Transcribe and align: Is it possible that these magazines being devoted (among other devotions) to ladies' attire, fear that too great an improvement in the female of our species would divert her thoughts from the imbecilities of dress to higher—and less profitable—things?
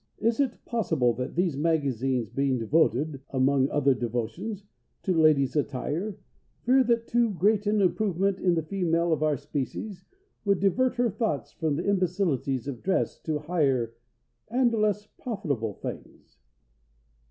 Is 0.17 0.39
it 0.39 0.65
possible 0.65 1.13
that 1.13 1.35
these 1.35 1.55
magazines 1.55 2.27
being 2.27 2.57
devoted 2.57 3.21
(among 3.29 3.69
other 3.69 3.93
devotions) 3.93 4.63
to 5.03 5.13
ladies' 5.13 5.55
attire, 5.55 6.17
fear 6.63 6.83
that 6.85 7.05
too 7.05 7.29
great 7.29 7.67
an 7.67 7.79
improvement 7.83 8.39
in 8.39 8.55
the 8.55 8.63
female 8.63 9.13
of 9.13 9.21
our 9.21 9.37
species 9.37 10.03
would 10.43 10.59
divert 10.59 10.95
her 10.95 11.11
thoughts 11.11 11.51
from 11.51 11.75
the 11.75 11.83
imbecilities 11.85 12.67
of 12.67 12.81
dress 12.81 13.19
to 13.19 13.37
higher—and 13.37 14.73
less 14.73 15.05
profitable—things? 15.05 16.39